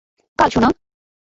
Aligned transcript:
কাল, 0.39 0.49
সোনা। 0.49 0.69